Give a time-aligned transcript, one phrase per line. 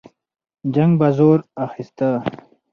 [0.73, 2.07] جنګ به زور اخیسته.